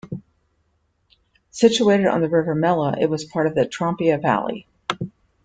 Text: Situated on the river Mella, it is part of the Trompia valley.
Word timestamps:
Situated 1.51 2.07
on 2.07 2.21
the 2.21 2.27
river 2.27 2.55
Mella, 2.55 2.95
it 2.99 3.05
is 3.13 3.23
part 3.23 3.45
of 3.45 3.53
the 3.53 3.67
Trompia 3.67 4.19
valley. 4.19 4.65